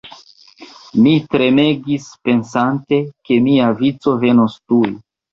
Mi 1.01 1.11
tremegis 1.33 2.07
pensante, 2.29 2.99
ke 3.29 3.37
mia 3.49 3.67
vico 3.83 4.15
venos 4.25 4.57
tuj. 4.73 4.89